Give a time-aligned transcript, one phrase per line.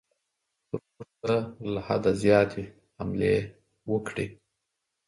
[0.67, 1.35] پر موږ به
[1.73, 2.63] له حده زیاتې
[2.99, 3.35] حملې
[3.91, 4.27] وکړي.